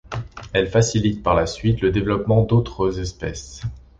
Elles 0.51 0.65
facilitent 0.67 1.21
par 1.21 1.35
la 1.35 1.45
suite 1.45 1.79
le 1.81 1.91
développement 1.91 2.41
d'autres 2.41 2.99
espèces. 2.99 3.61